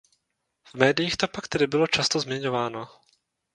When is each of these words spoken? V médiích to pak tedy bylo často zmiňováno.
V 0.63 0.73
médiích 0.73 1.17
to 1.17 1.27
pak 1.27 1.47
tedy 1.47 1.67
bylo 1.67 1.87
často 1.87 2.19
zmiňováno. 2.19 2.87